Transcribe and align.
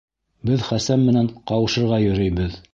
Беҙ 0.49 0.63
Хәсән 0.69 1.05
менән 1.11 1.31
ҡауышырға 1.53 2.03
йөрөйбөҙ. 2.09 2.61